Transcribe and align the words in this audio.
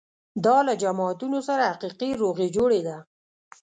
دا 0.45 0.57
له 0.67 0.73
جماعتونو 0.83 1.39
سره 1.47 1.63
حقیقي 1.71 2.09
روغې 2.21 2.47
جوړې 2.55 2.81
ده. 2.87 2.97